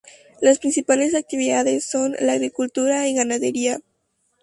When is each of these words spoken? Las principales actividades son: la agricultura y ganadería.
Las 0.41 0.57
principales 0.57 1.13
actividades 1.13 1.85
son: 1.85 2.15
la 2.19 2.33
agricultura 2.33 3.07
y 3.07 3.13
ganadería. 3.13 3.81